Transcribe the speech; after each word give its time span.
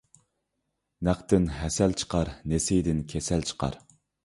نەقتىن 1.07 1.45
ھەسەل 1.59 1.95
چىقار، 2.03 2.33
نېسىدىن 2.55 3.07
كېسەل 3.15 3.49
چىقار. 3.53 3.81